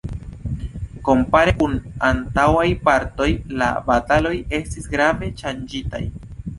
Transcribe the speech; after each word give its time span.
Kompare 1.09 1.53
kun 1.59 1.75
antaŭaj 2.09 2.65
partoj, 2.89 3.31
la 3.63 3.71
bataloj 3.93 4.35
estis 4.63 4.93
grave 4.99 5.35
ŝanĝitaj. 5.45 6.07